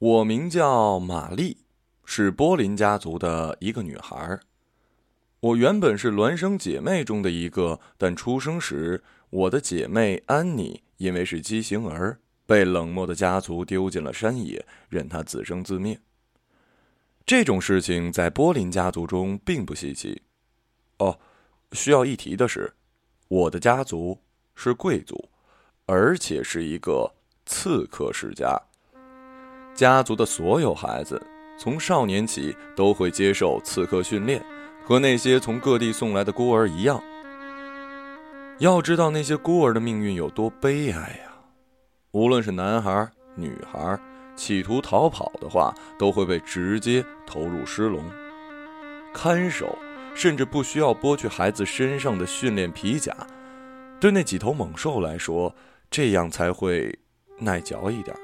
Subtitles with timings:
[0.00, 1.58] 我名叫玛丽，
[2.06, 4.40] 是波林家族的一个女孩。
[5.40, 16.00] 我原本是孪生姐妹中的一个，但出生时，我的姐妹安妮因为是畸形儿，被冷漠的家族丢进了山野，任她自生自灭。
[17.26, 20.22] 这种事情在波林家族中并不稀奇。
[20.96, 21.20] 哦，
[21.72, 22.72] 需要一提的是，
[23.28, 24.18] 我的家族
[24.54, 25.28] 是贵族，
[25.84, 27.12] 而且是一个
[27.44, 28.58] 刺客世家。
[29.80, 31.18] 家族的所有孩子
[31.58, 34.44] 从少年起都会接受刺客训练，
[34.84, 37.02] 和那些从各地送来的孤儿一样。
[38.58, 41.32] 要知道那些孤儿的命运有多悲哀呀！
[42.10, 43.98] 无论是男孩、女孩，
[44.36, 48.04] 企图逃跑的话，都会被直接投入狮笼。
[49.14, 49.78] 看守
[50.14, 53.16] 甚至不需要剥去孩子身上的训练皮甲，
[53.98, 55.54] 对那几头猛兽来说，
[55.90, 56.94] 这样才会
[57.38, 58.14] 耐嚼一点。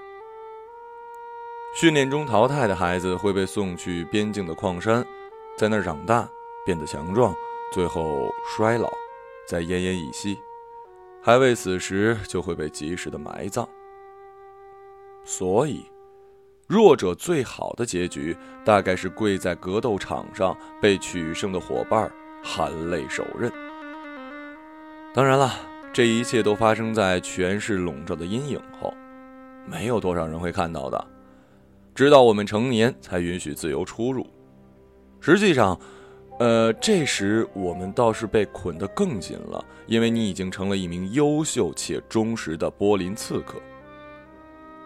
[1.76, 5.05] 训练中淘汰的孩子会被送去边境的矿山，
[5.58, 6.27] 在那儿长大，
[6.64, 7.36] 变得强壮，
[7.70, 8.91] 最后衰老，
[9.46, 10.38] 再奄奄一息，
[11.20, 13.68] 还未死时就会被及时的埋葬。
[15.22, 15.84] 所以，
[16.66, 22.11] 弱者最好的结局大概是跪在格斗场上，被取胜的伙伴
[22.42, 23.52] 含泪手刃。
[25.12, 25.52] 当然了，
[25.92, 28.94] 这一切都发生在权势笼罩的阴影后，
[29.66, 31.06] 没有多少人会看到的。
[31.97, 34.27] 直到我们成年才允许自由出入。
[35.19, 35.80] 实际上，
[36.39, 43.58] 呃，这时我们倒是被捆得更紧了，因为你已经成了一名优秀且忠实的波林刺客。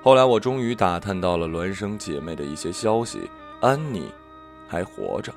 [0.05, 3.19] 后来，我终于打探到了孪生姐妹的一些消息：
[3.61, 4.05] 安妮
[4.69, 5.35] 还活着。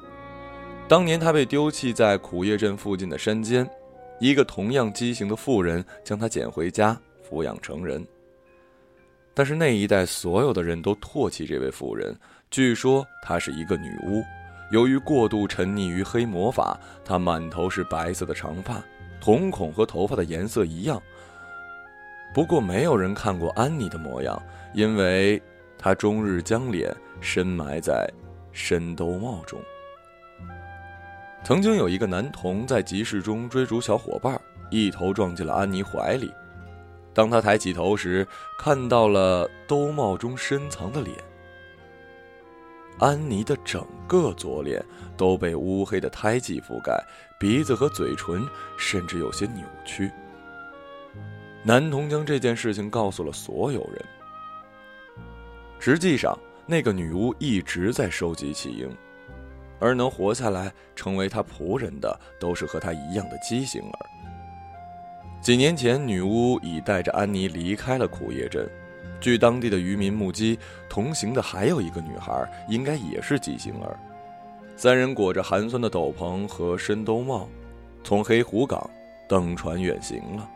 [0.87, 3.67] 当年她被丢弃在苦叶镇附近的山间，
[4.19, 6.95] 一个同样畸形的妇人将她捡回家，
[7.27, 8.05] 抚养成人。
[9.33, 12.15] 但是那一代所有的人都唾弃这位妇人，
[12.51, 14.23] 据说她是一个女巫。
[14.71, 18.83] 由于过度沉溺于黑魔法，她满头是白色的长发，
[19.19, 21.01] 瞳孔和头发的颜色一样。
[22.33, 24.41] 不过没有人看过安妮的模样，
[24.73, 25.41] 因为
[25.77, 28.07] 她终日将脸深埋在
[28.51, 29.59] 深兜帽中。
[31.43, 34.39] 曾经有一个男童在集市中追逐小伙伴，
[34.71, 36.31] 一头撞进了安妮怀里。
[37.13, 41.15] 当他抬起头时，看到了兜帽中深藏的脸。
[42.99, 44.83] 安妮的整个左脸
[45.17, 47.03] 都被乌黑的胎记覆盖，
[47.39, 48.47] 鼻子和嘴唇
[48.77, 50.11] 甚至有些扭曲。
[51.63, 54.05] 男童将这件事情告诉了所有人。
[55.79, 58.89] 实际上，那个女巫一直在收集弃婴，
[59.79, 64.12] 而能活下来成为她仆人的，都是和她一样的畸形儿。
[65.43, 68.65] 几年前，女巫已带着安妮离开了苦叶镇。
[69.19, 73.99] 据当地的渔民目击，同行的还有一个女孩，应该也是畸形儿。
[74.77, 77.49] 三人裹着寒酸的斗篷和深兜帽，
[78.05, 78.89] 从黑虎港
[79.27, 80.49] 登船远行了。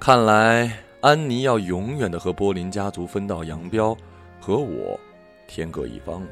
[0.00, 0.72] 看来，
[1.02, 3.94] 安妮要永远的和波林家族分道扬镳，
[4.40, 4.98] 和我
[5.46, 6.28] 天各一方了。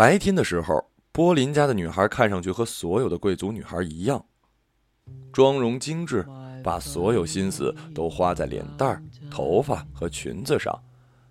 [0.00, 4.24] 白天的时候，波林家的女孩看上去和所有的贵族女孩一样，
[5.30, 6.26] 妆容精致，
[6.64, 10.74] 把所有心思都花在脸蛋、头发和裙子上，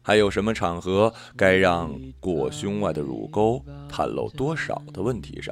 [0.04, 3.60] 还有什么场合该让裹胸外的乳沟
[3.92, 5.52] 袒露多少的问题上。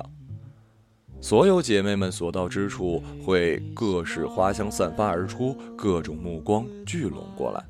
[1.19, 7.65] 所有姐妹们所到之处，会各式花香散发而出，各种目光聚拢过来。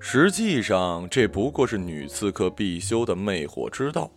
[0.00, 4.10] 实际上，这不过是女刺客必修的魅惑之道，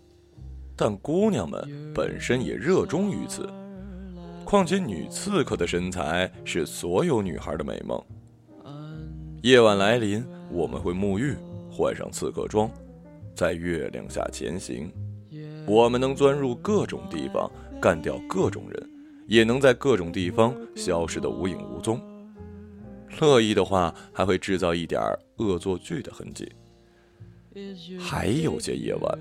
[0.76, 3.50] 但姑娘们本身也热衷于此。
[4.46, 8.02] 况且，女刺客的身材是所有女孩的美梦。
[9.42, 11.36] 夜晚来临，我们会沐浴，
[11.72, 12.70] 换上刺客装，
[13.36, 14.92] 在月亮下前行。
[15.66, 17.50] 我们能钻入各种地方，
[17.82, 18.90] 干掉各种人，
[19.28, 22.00] 也能在各种地方消失得无影无踪。
[23.20, 25.02] 乐意的话，还会制造一点
[25.38, 26.52] 恶作剧的痕迹。
[28.00, 29.20] 还有些夜晚，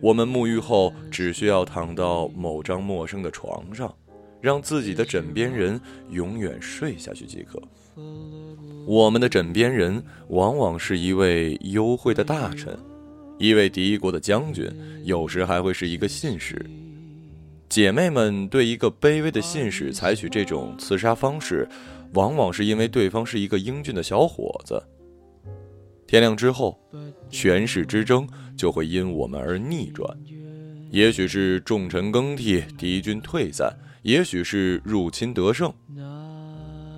[0.00, 3.94] 我们沐浴后只需要躺到某张陌生的床上，
[4.40, 5.80] 让自己的枕边人
[6.10, 7.62] 永远睡下去即可。
[8.86, 12.74] 我们的枕边人往往是一位幽会的大臣，
[13.36, 14.66] 一位敌国的将军，
[15.04, 16.64] 有时还会是一个信使。
[17.68, 21.68] 姐妹们对一个卑微的信使采取这种刺杀方式。
[22.14, 24.82] 往往是因为对方是一个英俊的小伙子。
[26.06, 26.80] 天亮之后，
[27.28, 28.26] 权势之争
[28.56, 30.08] 就会因我们而逆转，
[30.90, 33.70] 也许是重臣更替，敌军退散，
[34.02, 35.70] 也许是入侵得胜。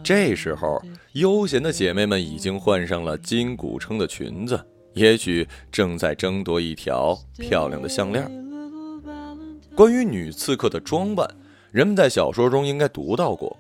[0.03, 0.81] 这时候，
[1.15, 4.65] 悠闲的姐妹们已经换上了金古撑的裙子，
[4.95, 8.31] 也许正在争夺一条漂亮的项链。
[9.75, 11.29] 关于女刺客的装扮，
[11.73, 13.57] 人们在小说中应该读到过。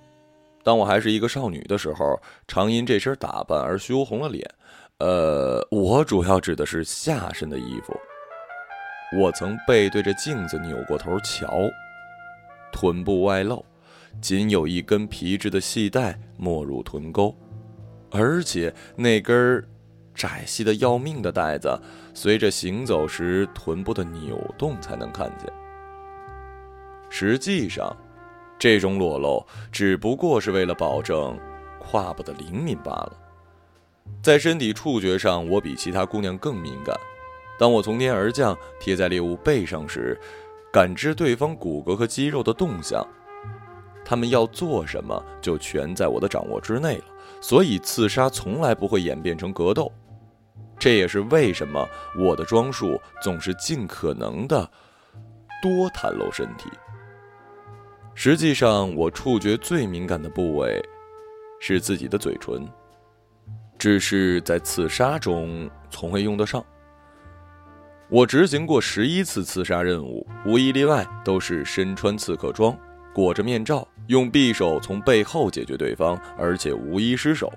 [0.62, 4.49] 当我还是一个少女的时候，常因这身打扮而羞红了脸。
[4.99, 7.99] 呃，我主要指的是下身的衣服。
[9.19, 11.49] 我曾背对着镜子扭过头瞧，
[12.71, 13.65] 臀部外露，
[14.21, 17.35] 仅有一根皮质的细带没入臀沟，
[18.11, 19.65] 而且那根
[20.15, 21.81] 窄细的要命的带子，
[22.12, 25.51] 随着行走时臀部的扭动才能看见。
[27.09, 27.97] 实际上，
[28.61, 31.37] 这种裸露只不过是为了保证
[31.81, 33.12] 胯部的灵敏罢了。
[34.23, 36.95] 在身体触觉上，我比其他姑娘更敏感。
[37.59, 40.21] 当我从天而降，贴在猎物背上时，
[40.71, 43.03] 感知对方骨骼和肌肉的动向，
[44.05, 47.05] 他们要做什么就全在我的掌握之内了。
[47.41, 49.91] 所以刺杀从来不会演变成格斗。
[50.79, 54.71] 这也是为什么我的装束总是尽可能的
[55.62, 56.69] 多袒露身体。
[58.22, 60.78] 实际上，我触觉最敏感的部位
[61.58, 62.69] 是自己的嘴唇。
[63.78, 66.62] 只是在刺杀中从未用得上。
[68.11, 72.78] 我执行过十一次刺杀任务，无一例外都是身穿刺客装，
[73.14, 77.50] 裹着面罩，用匕首从背后解决对方，而且无一失手。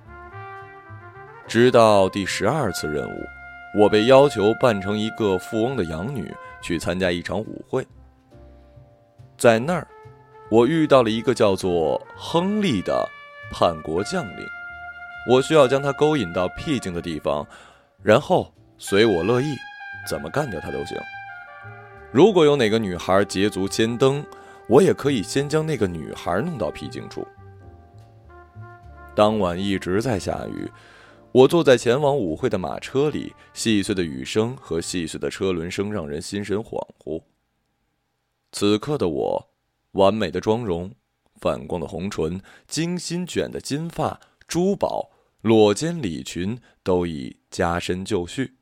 [1.46, 7.86] 直到第十二次任务，我被要求扮成一个富翁的养女去参加一场舞会。
[9.38, 9.86] 在那儿，
[10.54, 13.10] 我遇到了一个叫做亨利的
[13.52, 14.46] 叛国将领。
[15.28, 17.44] 我需要将他勾引到僻静的地方，
[18.04, 19.56] 然后随我乐意，
[20.08, 20.96] 怎么干掉他都行。
[22.12, 24.24] 如果有哪个女孩捷足先登，
[24.68, 27.28] 我也可以先将那个女孩弄到僻静处。
[29.16, 30.72] 当晚一直在下雨，
[31.32, 37.24] 我坐在前往舞会的马车里，细碎的雨声和细碎的车轮声让人心神恍惚。
[38.52, 39.50] 此刻的我，
[39.94, 40.94] 完美的妆容，
[41.42, 45.10] 反光的红唇，精心卷的金发，珠宝。
[45.42, 48.54] 裸肩礼裙都已加身就绪。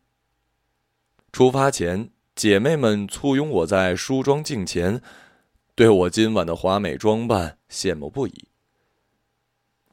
[1.31, 4.99] 出发前，姐妹们簇拥我在梳妆镜前，
[5.75, 8.47] 对我今晚的华美装扮羡慕不已。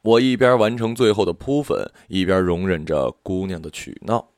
[0.00, 4.30] 我一边完成最后的扑粉，一边容忍着姑娘的取闹。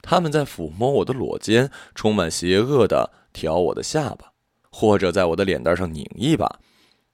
[0.00, 4.29] 他们在抚摸我的裸肩，充满邪恶的挑我的下巴，
[4.70, 6.60] 或者在我的脸蛋上拧一把。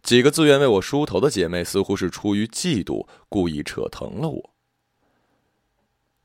[0.02, 4.50] 几个自愿为我梳头的姐妹，似乎是出于嫉妒，故意扯疼了我。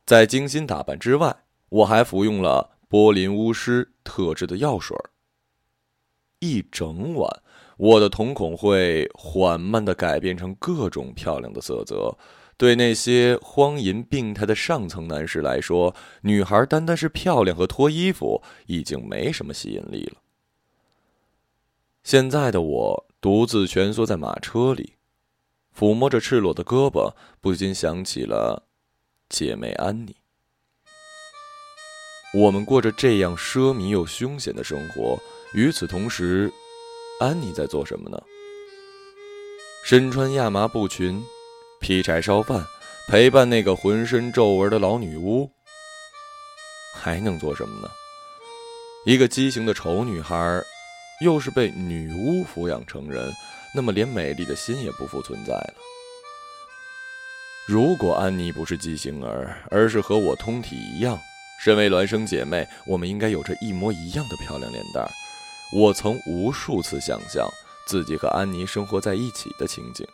[0.05, 4.95] 在精心打扮之外，我还服用了波林巫师特制的药水。
[6.39, 7.41] 一整晚，
[7.77, 12.15] 我的瞳孔会缓慢地改变成各种漂亮的色泽。
[12.57, 20.21] 对那些荒淫病态的上层男士来说，女孩单单是漂亮和脱衣服已经没什么吸引力了。
[22.03, 23.07] 现在的我。
[23.21, 24.95] 独自蜷缩在马车里，
[25.77, 28.63] 抚摸着赤裸的胳膊，不禁想起了
[29.29, 30.15] 姐妹安妮。
[32.33, 35.19] 我们过着这样奢靡又凶险的生活，
[35.53, 36.51] 与此同时，
[37.19, 38.19] 安妮在做什么呢？
[39.85, 41.23] 身穿亚麻布裙，
[41.79, 42.65] 劈柴烧饭，
[43.07, 45.47] 陪伴那个浑身皱纹的老女巫。
[46.95, 47.87] 还能做什么呢？
[49.05, 50.63] 一个畸形的丑女孩。
[51.21, 53.31] 又是被女巫抚养成人，
[53.75, 55.73] 那么连美丽的心也不复存在了。
[57.67, 61.17] 如果安妮不是畸形儿，而是和我通体一样，
[61.63, 65.11] 身为孪生姐妹，我们应该有着一模一样的漂亮脸蛋儿。
[65.71, 67.47] 我曾无数次想象
[67.85, 70.05] 自己和安妮生活在一起的情景。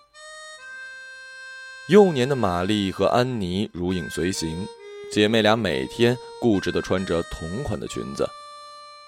[1.88, 4.68] 幼年的玛丽和安妮如影随形，
[5.10, 8.30] 姐妹俩每天固执地穿着同款的裙子。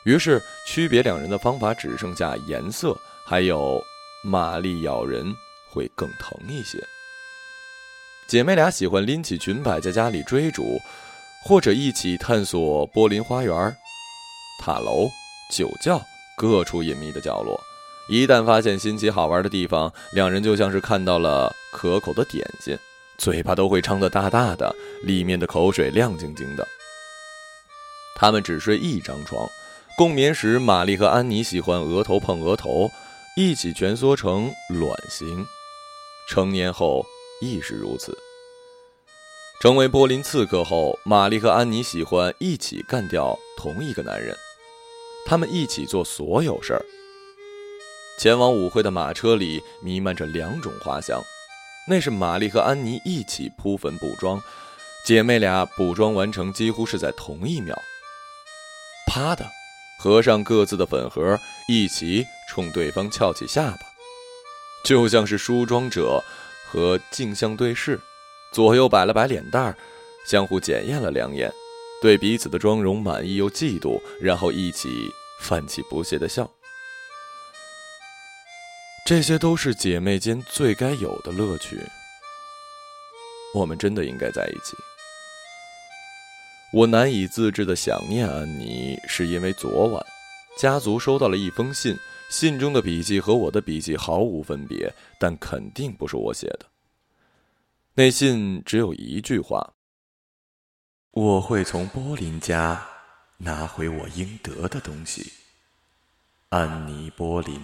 [0.04, 3.84] 于是，区别两人的方法只剩下颜色，还有
[4.24, 5.36] 玛丽咬人
[5.70, 6.78] 会更疼一些。
[8.28, 10.80] 姐妹俩喜欢拎起裙摆在家里追逐，
[11.44, 13.76] 或者一起探索柏林花园、
[14.62, 15.10] 塔楼、
[15.52, 16.02] 酒窖
[16.38, 17.60] 各处隐秘的角落。
[18.08, 22.78] 一旦发现新奇好玩的地方，两人就像是看到了可口的点心，
[23.18, 26.68] 嘴巴都会张得大大的，里面的口水亮晶晶的。
[28.16, 29.48] 他们只睡一张床。
[30.00, 32.90] 共眠时，玛丽和安妮喜欢额头碰额头，
[33.36, 35.46] 一起蜷缩成卵形。
[36.30, 37.06] 成年后
[37.42, 38.18] 亦是如此。
[39.62, 44.34] 成为柏林刺客后，玛丽和安妮喜欢一起干掉同一个男人，
[45.26, 46.86] 他们一起做所有事儿。
[48.18, 51.22] 前往舞会的马车里弥漫着两种花香，
[51.90, 54.42] 那是玛丽和安妮一起铺粉补妆，
[55.06, 57.78] 姐妹俩补妆完成几乎是在同一秒。
[59.06, 59.46] 啪的，
[60.00, 61.38] 合上各自的粉盒，
[61.68, 63.80] 一起冲对方翘起下巴，
[64.84, 66.24] 就像是梳妆者
[66.66, 68.00] 和镜像对视，
[68.54, 69.78] 左右摆了摆脸蛋儿，
[70.26, 71.52] 相互检验了两眼，
[72.02, 76.50] 对彼此的妆容满意又嫉妒，然后一起泛起不屑的笑。
[79.06, 81.78] 这些都是姐妹间最该有的乐趣。
[83.54, 84.78] 我们真的应该在一起。
[86.72, 90.06] 我难以自制的想念安妮，是因为昨晚
[90.58, 91.98] 家族收到了一封信，
[92.30, 96.68] 信中的笔记和我的笔记毫无分别，但肯定不是我写的。
[97.96, 99.74] 那信只有一句话
[101.12, 102.88] ：“我会从波林家
[103.38, 105.34] 拿回我应得的东西。”
[106.50, 107.60] 安妮·波林。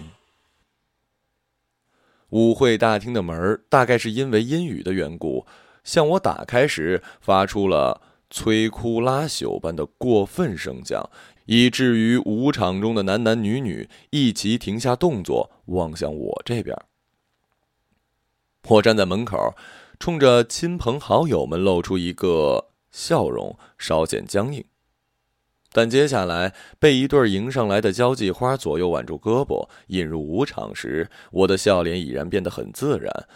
[2.30, 5.46] 舞会大厅的门大概是因为阴雨的缘故，
[5.84, 11.08] 向我打开时发出了摧枯拉朽般的过分声响，
[11.46, 16.76] 以至于舞场中的男男女女一齐停下动作，望向我这边。
[18.68, 19.54] 我站在门口，
[20.00, 24.64] 冲着亲朋好友们露出一个笑容，稍显僵硬。
[25.72, 33.28] 但接下来被一对迎上来的交际花左右挽住胳膊引入舞场时，我的笑脸已然变得很自然。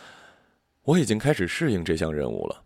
[0.83, 2.65] 我已经开始适应这项任务了。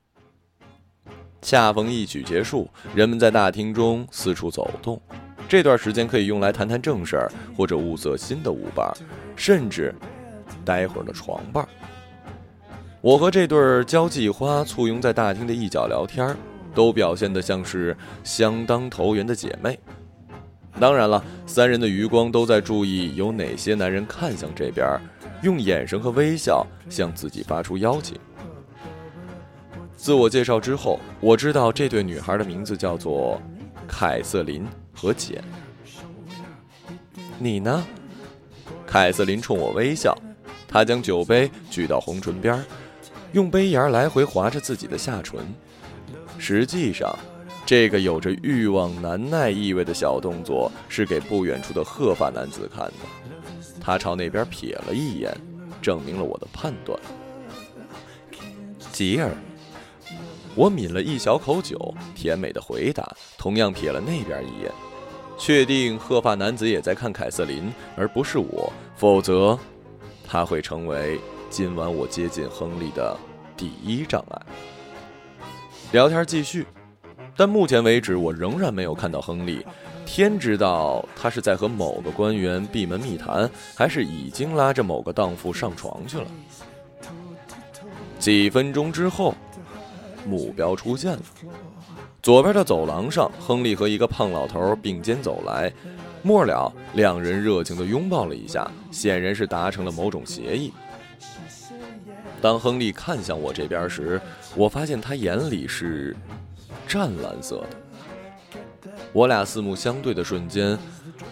[1.45, 5.01] 恰逢一曲结束，人们在大厅中四处走动，
[5.47, 8.91] 这段时间可以用来谈谈正事儿，或者物色新的舞伴，
[9.37, 9.95] 甚至
[10.65, 11.69] 待会儿的床伴。
[13.03, 16.35] 我和这对交际花簇拥在大厅的一角聊天。
[16.75, 19.79] 都表现得像是相当投缘的姐妹。
[20.81, 24.85] 当然了，三人的余光都在注意有哪些男人看向这边，
[25.45, 28.19] 用眼神和微笑向自己发出邀请。
[30.05, 33.41] 自我介绍之后，我知道这对女孩的名字叫做
[33.89, 35.43] 凯瑟琳和简。
[37.39, 37.83] 你呢？
[38.87, 40.15] 凯瑟琳冲我微笑，
[40.69, 42.63] 她将酒杯举到红唇边，
[43.33, 45.41] 用杯沿来回划着自己的下唇。
[46.37, 47.19] 实际上，
[47.65, 52.93] 这个有着欲望难耐意味的小动作是给不远处的鹤发男子看的。
[53.81, 55.35] 他朝那边瞥了一眼，
[55.81, 57.01] 证明了我的判断。
[58.93, 59.31] 吉尔，
[60.55, 63.05] 我抿了一小口酒，甜美的回答，
[63.37, 64.71] 同样瞥了那边一眼，
[65.37, 69.59] 确定鹤发男子也在看凯瑟琳，而不是我，否则
[70.27, 71.21] 他会成为
[71.51, 73.17] 今晚我接近亨利的
[73.57, 74.43] 第一障碍。
[75.93, 76.67] 聊天继续，
[77.37, 79.65] 但目前为止我仍然没有看到亨利。
[80.07, 86.27] 天知道他是在和某个官员闭门密谈，还是已经拉着某个荡妇上床去了。
[88.19, 89.35] 几分钟之后，
[90.27, 91.23] 目标出现了。
[92.23, 95.73] 左边的走廊上，亨利和一个胖老头并肩走来，
[96.23, 100.73] 末了，两人热情地拥抱了一下，显然是达成了某种协议。
[102.41, 104.21] 当亨利看向我这边时，
[104.55, 106.17] 我发现他眼里是
[106.87, 108.91] 湛蓝色的。
[109.13, 110.79] 我俩四目相对的瞬间，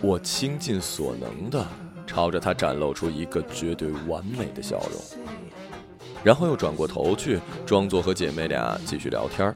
[0.01, 1.67] 我倾尽所能的
[2.07, 5.25] 朝着他展露出一个绝对完美的笑容，
[6.25, 9.55] 然后又转过头去，装作和姐妹俩继续聊天。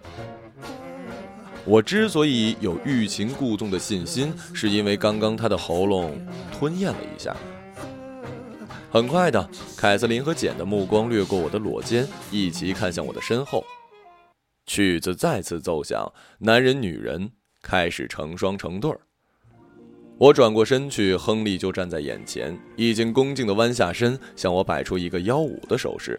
[1.64, 6.16] 我之所以有欲擒故纵的信心，是因为刚刚他的喉咙
[6.52, 7.36] 吞咽了一下。
[8.90, 13.64] 很快的，凯瑟琳和简的目光掠过我的裸肩，一齐看向我的身后。
[14.64, 17.30] 曲子再次奏响，男人、女人
[17.62, 19.00] 开始成双成对儿。
[20.18, 26.18] 我转过身去，亨利就站在眼前，已经恭敬地弯下身，向我摆出一个幺五的手势。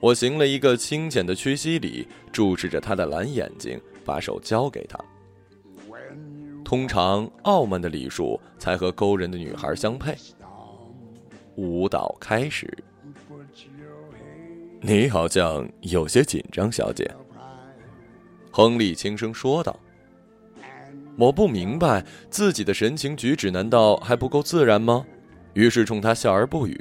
[0.00, 4.98] 我行了一个清浅的屈膝礼，注视着他的蓝眼睛，把手交给他。
[6.64, 10.14] 通常，傲慢的礼数才和勾人的女孩相配。
[11.54, 12.70] 舞蹈开始，
[14.80, 17.10] 你好像有些紧张，小姐。
[18.50, 19.78] 亨利轻声说道
[21.16, 25.06] ：“我不明白自己的神情举止，难道还不够自然吗？”
[25.54, 26.78] 于是冲他笑而不语。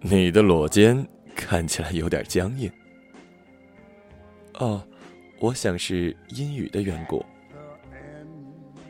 [0.00, 2.70] 你的裸肩看起来有点僵硬。
[4.54, 4.82] 哦，
[5.40, 7.24] 我想是阴雨的缘故。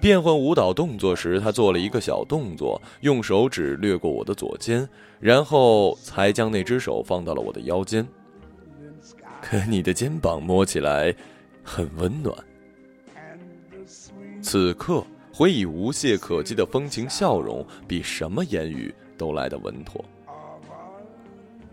[0.00, 4.88] 变换舞蹈动作时，他做了一个小动作，用手指掠过我的左肩，
[5.20, 8.06] 然后才将那只手放到了我的腰间。
[9.40, 11.14] 可你的肩膀摸起来
[11.62, 12.36] 很温暖。
[14.42, 20.04] 此刻，回以无懈可击的风情笑容，比什么言语都来得稳妥。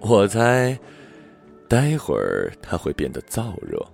[0.02, 0.80] 我猜，
[1.68, 3.86] 待会儿他会变得燥热。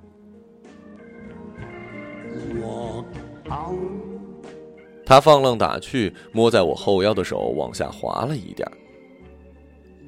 [5.05, 8.69] 他放浪打趣，摸在我后腰的手往下滑了一点。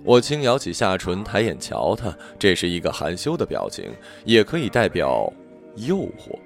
[0.04, 3.92] 我轻咬起下唇，抬眼瞧他，这是一个含羞的表情，
[4.24, 5.32] 也可以代表
[5.76, 6.38] 诱惑。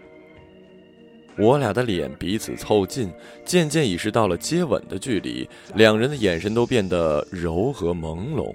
[1.38, 3.12] 我俩的脸彼此凑近，
[3.46, 8.54] 渐渐已是到了接吻的距离，两人的眼神都变得柔和朦胧。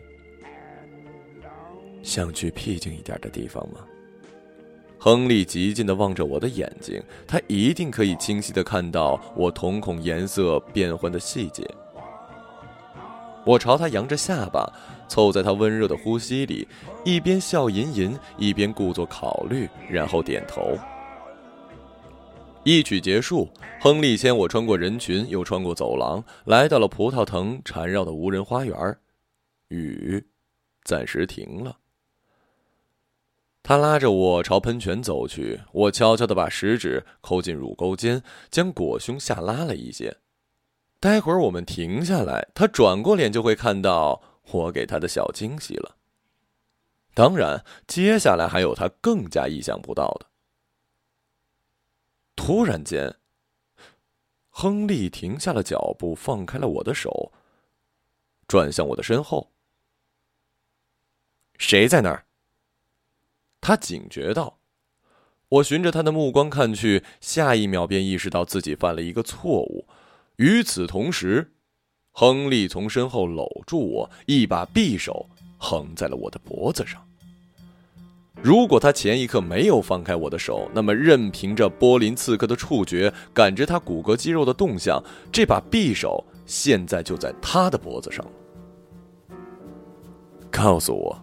[2.07, 3.81] 想去僻静一点的地方吗？
[4.97, 11.69] 亨利极近的望着我的眼睛，他一定可以清晰的看到我瞳孔颜色变换的细节。
[13.45, 14.73] 我朝他扬着下巴，
[15.09, 16.67] 凑在他温热的呼吸里，
[17.05, 20.79] 一边笑吟吟，一边故作考虑，然后点头。
[22.63, 23.49] 一曲结束，
[23.81, 28.97] 亨利牵我穿过人群，又穿过走廊，来到了葡萄藤缠绕的无人花园。
[29.69, 30.25] 雨
[30.85, 31.77] 暂时停了。
[33.69, 40.19] 他拉着我朝喷泉走去，我悄悄地把食指抠进乳沟间，将裹胸下拉了一些。
[41.01, 45.97] 待会儿我们停下来，他转过脸就会看到我给他的小惊喜了。
[47.13, 50.27] 当然，接下来还有他更加意想不到的。
[52.37, 53.17] 突然间，
[54.49, 57.33] 亨利停下了脚步，放开了我的手，
[58.47, 59.51] 转向我的身后。
[61.59, 62.25] 谁在那儿？
[63.67, 64.59] 他警觉道
[65.51, 69.89] ：“我循着他的目光看去，下一秒便意识到自己犯了一个错误。
[70.37, 71.51] 与此同时，
[72.13, 77.05] 亨利从身后搂住我，一把匕首横在了我的脖子上。
[78.41, 88.25] 如果他前一刻没有放开我的手，那么任凭着波林刺客的触觉感知他骨骼肌肉的动向，这把匕首现在就在他的脖子上。
[90.53, 91.21] 告诉我。”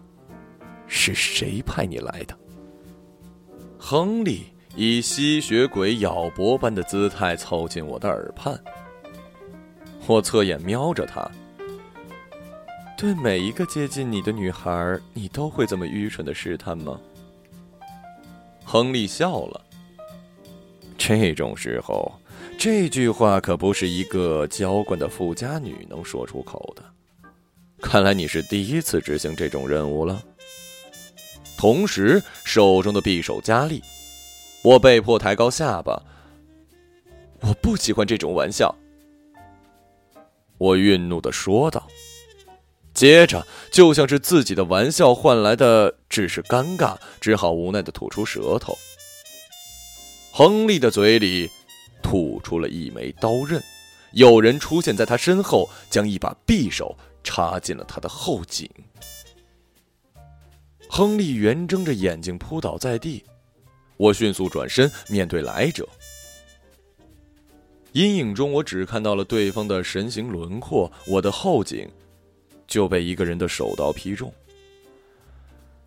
[0.86, 2.36] 是谁派你来的？
[3.78, 8.58] 亨利以吸血鬼咬脖般的姿态凑近我的耳畔。
[10.06, 11.30] 我侧眼瞄着他。
[12.96, 16.98] 对每一个接近你的女孩，你都会这么愚蠢的试探吗？
[18.64, 19.60] 亨利笑了。
[20.96, 22.10] 这种时候，
[22.58, 26.82] 这句话可不是一个娇惯的富家女能说出口的。
[27.82, 30.22] 看来你是第一次执行这种任务了。
[31.64, 33.82] 同时，手中的匕首加力，
[34.60, 35.98] 我被迫抬高下巴。
[37.40, 38.76] 我不喜欢这种玩笑，
[40.58, 41.88] 我愠怒的说道。
[42.92, 48.76] 接着，就像是自己的玩笑换来的只是尴尬，只好无奈的吐出舌头。
[50.32, 51.50] 亨利的嘴里
[52.02, 53.58] 吐出了一枚刀刃，
[54.12, 58.70] 有人出现在他身后，将一把匕首插进了他的后颈。
[60.96, 63.24] 亨利圆睁着眼睛扑倒在地，
[63.96, 65.88] 我迅速转身面对来者。
[67.90, 71.90] 阴影中，我只看到了对方的神形轮廓，我的后颈
[72.68, 74.32] 就被一个人的手刀劈中。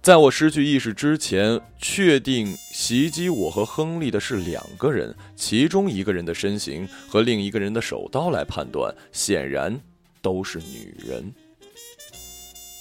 [0.02, 9.80] 在我失去意识之前，确定袭击我和亨利的是两个人，其中一个人的身形和另一个人的手刀来判断，显然
[10.22, 11.34] 都是女人。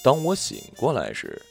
[0.03, 1.41] 当我醒过来时，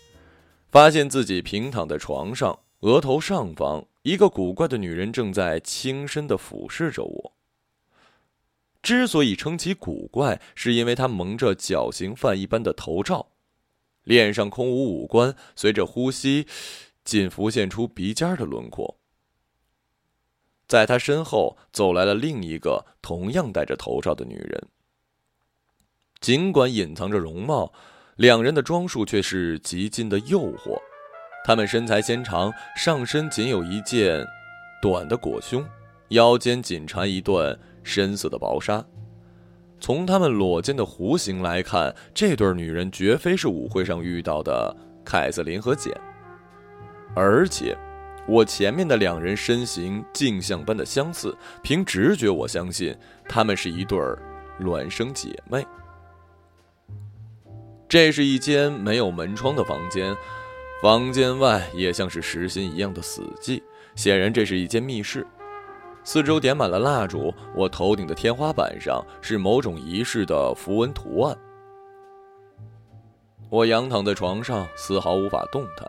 [0.76, 7.32] 发现自己平躺在床上，额头上方一个古怪的女人正在轻声的俯视着我。
[8.82, 13.28] 之所以称其古怪，是因为她蒙着绞刑犯一般的头罩，
[14.02, 16.46] 脸上空无五官，随着呼吸，
[17.02, 18.98] 仅浮现出鼻尖的轮廓。
[20.68, 24.68] 在她身后走来了另一个同样戴着头罩的女人，
[26.20, 27.72] 尽管隐藏着容貌。
[28.16, 30.78] 两人的装束却是极尽的诱惑，
[31.44, 34.26] 他们身材纤长，上身仅有一件
[34.80, 35.62] 短的裹胸，
[36.08, 38.82] 腰间仅缠一段深色的薄纱。
[39.78, 44.74] 从他们裸肩的弧形来看，这对女人绝非是舞会上遇到的
[45.04, 45.92] 凯瑟琳和简。
[47.14, 47.76] 而且，
[48.26, 52.96] 我前面的两人身形镜像般的相似，凭直觉，我相信
[53.28, 53.98] 她们是一对
[54.58, 55.66] 孪生姐妹。
[57.88, 60.16] 这是一间没有门窗的房间，
[60.82, 63.62] 房间外也像是实心一样的死寂。
[63.94, 65.26] 显然，这是一间密室。
[66.02, 71.36] 四周点满了蜡烛，我头顶的天花板上是某种仪式的符文图案。
[73.48, 75.88] 我仰躺在床上，丝毫无法动弹。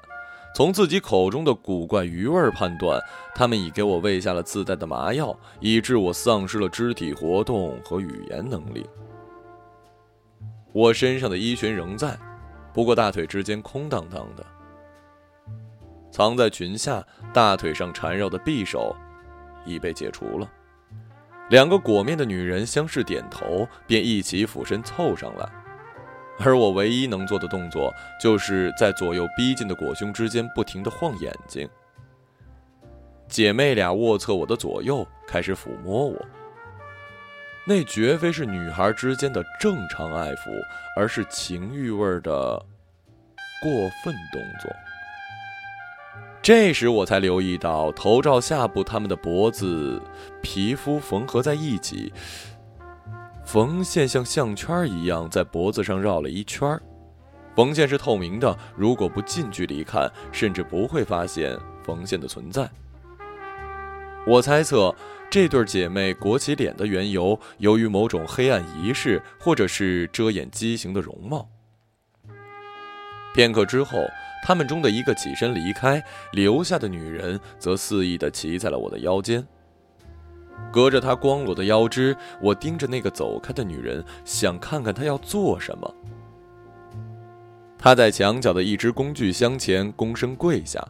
[0.55, 2.99] 从自己口中的古怪余味判断，
[3.35, 8.87] 他们已给我喂下了自带的麻药，以致我丧失了肢体活动和语言能力。
[10.77, 12.15] 我身上的衣裙仍在，
[12.71, 14.45] 不过大腿之间空荡荡的。
[16.11, 18.95] 藏在裙下、大腿上缠绕的匕首，
[19.65, 20.47] 已被解除了。
[21.49, 25.49] 两个裹面的女人相视点头，便一起俯身凑上来。
[26.37, 31.67] 而我唯一能做的动作，就是在左右逼近的裹胸之间不停地晃眼睛。
[33.27, 36.23] 姐妹俩卧侧我的左右，开始抚摸我。
[37.67, 40.49] 那绝非是女孩之间的正常爱抚，
[40.95, 42.31] 而是情欲味的
[43.61, 43.71] 过
[44.03, 44.71] 分动作。
[46.41, 50.01] 这时我才留意到，头罩下部他们的脖子
[50.41, 52.13] 皮肤缝合在一起。
[53.43, 56.79] 缝线像项圈一样在脖子上绕了一圈
[57.55, 62.69] 缝线是透明的，如果不近距离看，甚至不会发现缝线的存在。
[64.25, 64.93] 我猜测
[65.29, 71.47] 这对姐妹裹起脸的缘由，由于某种黑暗仪式，或者是遮掩畸形的容貌。
[73.35, 73.99] 片刻之后，
[74.43, 79.45] 他们中的一个起身离开，留下的女人则肆意地骑在了我的腰间。
[80.71, 85.95] 隔着她光裸的腰肢，我盯着那个走开的女人，想看看她要做什么。
[87.77, 90.83] 她在墙角的一只工具箱前躬身跪下，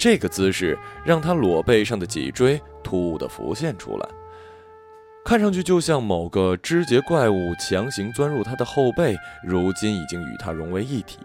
[0.00, 4.08] 这个姿势让她裸背上的脊椎突兀地浮现出来，
[5.26, 11.18] 看上去就像某个肢节怪物强行钻入她的后背，如今已经与她融为一体。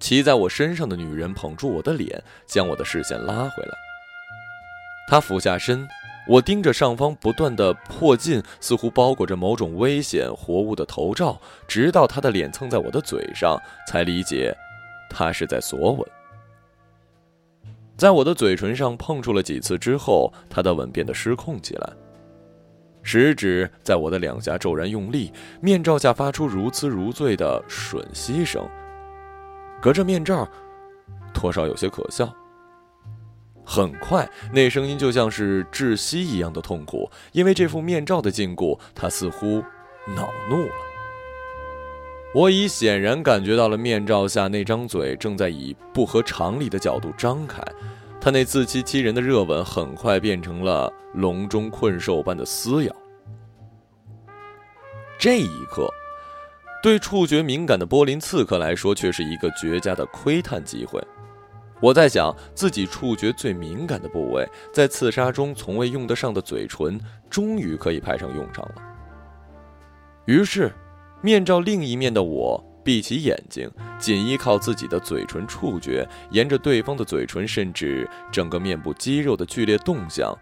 [0.00, 3.72] 骑在我身上的女人捧住我的脸，将我的视线拉回来。
[5.06, 5.86] 他俯下身，
[6.26, 14.52] 我盯着上方不断的迫近，似乎包裹着某种危险活物的头罩，直到他的脸蹭在我的嘴上，才理解，
[15.08, 16.04] 他是在索吻。
[17.96, 21.92] 在我的嘴唇上碰触了几次之后，他的吻变得失控起来，
[23.02, 28.66] 食指在我的两颊骤然用力，面罩下发出如痴如醉的吮吸声，
[29.80, 30.48] 隔着面罩，
[31.32, 32.32] 多少有些可笑。
[33.64, 39.62] 很快，那声音就像是窒息一样的痛苦，因为这副面罩的禁锢，他似乎
[40.16, 40.91] 恼怒了。
[42.34, 47.62] 我已显然感觉到了面罩下那张嘴正在以不合常理的角度张开，
[48.18, 52.96] 他那自欺欺人的热吻很快变成了笼中困兽般的撕咬。
[55.18, 55.88] 这一刻，
[56.82, 60.98] 对触觉敏感的波林刺客来说，却是一个绝佳的窥探机会。
[61.82, 68.74] 我在想，自己触觉最敏感的部位，在刺杀中从未用得上的嘴唇，终于可以派上用场了。
[70.24, 70.72] 于是，
[71.22, 80.36] 面罩另一面的我闭起眼睛，仅依靠自己的嘴唇触觉，沿着对方的嘴唇，甚至整个面部肌肉的剧烈动向，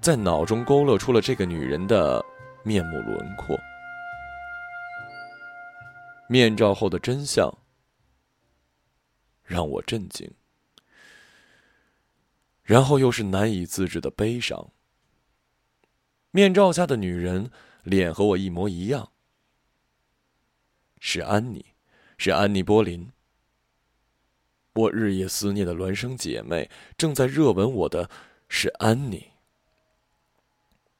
[0.00, 2.24] 在脑中勾勒出了这个女人的
[2.62, 3.54] 面目轮廓。
[6.26, 7.52] 面罩后的真相
[9.44, 10.30] 让我震惊。
[12.62, 14.70] 然后又是难以自制的悲伤。
[16.30, 17.50] 面罩下的女人
[17.82, 19.10] 脸和我一模一样，
[21.06, 21.66] 是安妮，
[22.16, 23.10] 是安妮·波林。
[24.72, 28.08] 我日夜思念的孪生姐妹正在热吻我的，
[28.48, 29.26] 是安妮。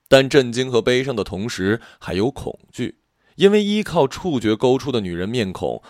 [0.07, 2.99] 但震惊和悲伤的同时，还有恐惧，
[3.37, 5.83] 因为依靠触觉勾出的女人面孔，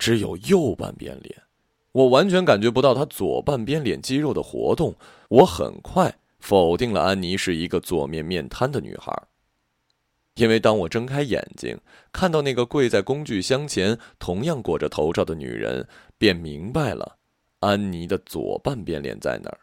[0.00, 1.44] 只有右半边脸。
[1.92, 4.96] 我完全感觉不到她左半边脸肌肉的活动。
[5.28, 9.16] 我很快否定了安妮是一个左面面瘫的女孩，
[10.34, 11.78] 因为当我睁开眼睛，
[12.12, 15.86] 看到那个跪在工具箱前、同样裹着头罩的女人，
[16.18, 17.18] 便明白了
[17.60, 19.60] 安妮的左半边脸在哪儿。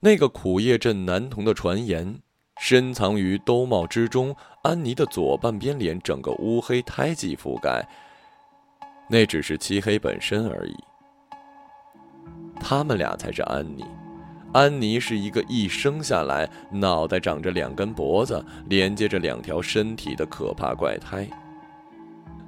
[0.00, 2.20] 那个苦叶镇男童的传言，
[2.60, 4.36] 深藏于兜帽之中。
[4.62, 7.84] 安妮的左半边脸整个乌黑胎记覆盖。
[9.08, 10.76] 那只是漆黑本身而已。
[12.60, 13.84] 他们俩才是安妮，
[14.52, 21.28] 安妮是一个一生下来脑袋长着两根脖子，连接着两条身体的可怕怪胎。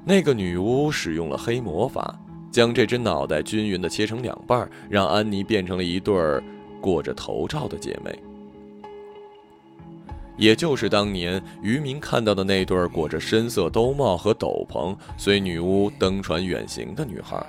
[0.04, 2.18] 那个女巫使用了黑魔法，
[2.50, 6.42] 将这只脑袋均匀地切成两半，让安妮变成了一对儿
[6.80, 8.18] 裹着头罩的姐妹。
[10.38, 17.44] 也就是当年渔民看到的那对儿裹着深色兜帽和斗篷，随女巫登船远行的女孩。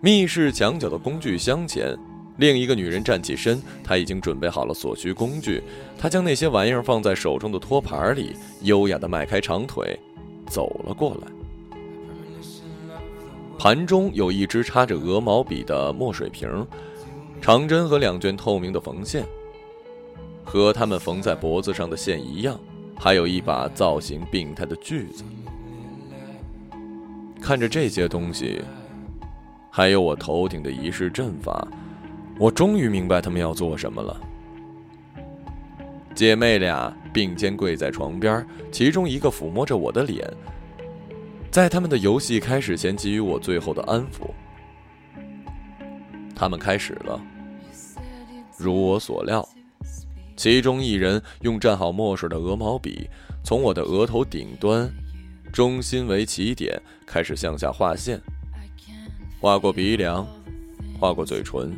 [0.00, 1.98] 密室墙角的工具箱前，
[2.38, 5.62] 另一个女人站起身，她已经准备好了所需工具。
[5.98, 9.98] 她将那些玩意儿放在手中的托盘里，优雅地迈开长腿，
[10.46, 11.28] 走了过来。
[13.58, 16.48] 盘中有一支插着鹅毛笔的墨水瓶，
[17.40, 19.26] 长针和两卷透明的缝线，
[20.44, 22.58] 和他们缝在脖子上的线一样，
[22.96, 25.24] 还有一把造型病态的锯子。
[27.40, 28.62] 看着这些东西，
[29.70, 31.66] 还有我头顶的仪式阵法，
[32.38, 34.20] 我终于明白他们要做什么了。
[36.14, 40.28] 姐妹俩并肩跪在床边，其中一个抚摸着我的脸。
[41.50, 44.30] 在他们的游戏开始前，给予我最后的安抚。
[46.34, 47.20] 他们开始了，
[48.56, 49.48] 如我所料，
[50.36, 53.08] 其中一人用蘸好墨水的鹅毛笔，
[53.42, 54.88] 从我的额头顶端，
[55.52, 58.20] 中心为起点，开始向下画线，
[59.40, 60.24] 画过鼻梁，
[61.00, 61.76] 画过嘴唇，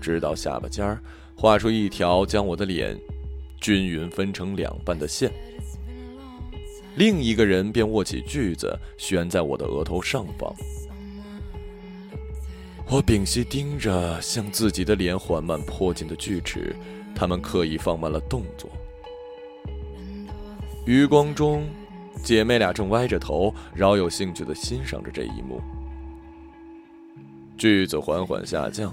[0.00, 1.00] 直到下巴尖儿，
[1.36, 2.98] 画出一条将我的脸
[3.60, 5.30] 均匀分成两半的线。
[6.96, 10.52] 另一个人便握起锯子，悬在我的额头上方。
[12.88, 16.74] 我屏息盯着向自己的脸缓慢迫近的锯齿，
[17.14, 18.68] 他们刻意放慢了动作。
[20.84, 21.68] 余光中，
[22.24, 25.60] 姐妹俩正歪着头，饶有兴趣地欣赏着这一幕。
[27.56, 28.92] 锯子缓缓下降，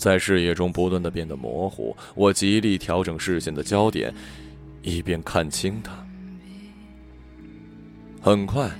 [0.00, 1.94] 在视野中不断地变得模糊。
[2.14, 4.12] 我极力调整视线的焦点，
[4.80, 5.92] 以便看清它。
[8.22, 8.70] 很快，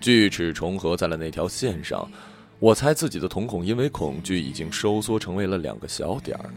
[0.00, 2.10] 锯齿重合在了那条线上。
[2.58, 6.48] 我猜自己的瞳孔因为恐惧已经收缩成为了两个小点儿，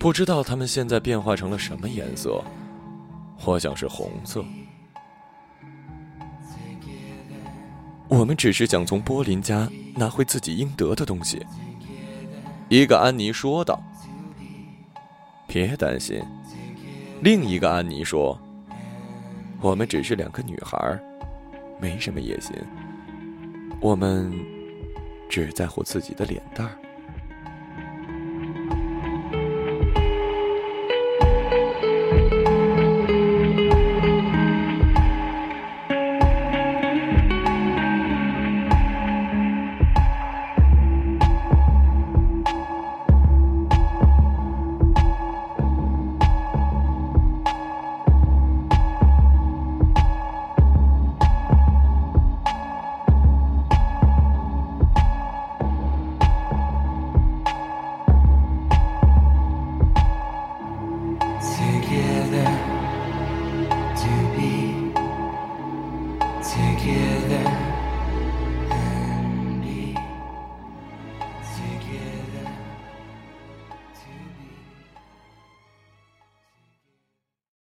[0.00, 2.42] 不知道它们现在变化成了什么颜色。
[3.44, 4.44] 我想是红色。
[8.08, 11.40] 我们只是想从波林家拿回自己应得的东西。
[12.72, 13.78] 一个安妮说道。
[15.46, 16.22] 别担心，
[17.20, 18.40] 另一个安妮说
[19.60, 20.98] ：“我们只是两个女孩。”
[21.78, 22.56] 没什么野心，
[23.78, 24.32] 我们
[25.28, 26.72] 只在乎自己的脸蛋儿。